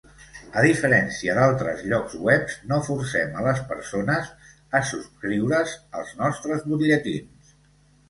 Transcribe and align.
A 0.59 0.61
diferència 0.67 1.35
d"altres 1.39 1.83
llocs 1.91 2.15
webs, 2.29 2.57
no 2.73 2.81
forcem 2.89 3.39
a 3.41 3.45
les 3.51 3.63
persones 3.75 4.35
a 4.81 4.85
subscriure"s 4.95 5.81
als 6.03 6.19
nostres 6.27 6.71
butlletins. 6.75 7.59